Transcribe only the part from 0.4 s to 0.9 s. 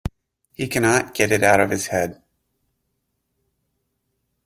He